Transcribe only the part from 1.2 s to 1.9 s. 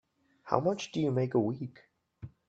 a week?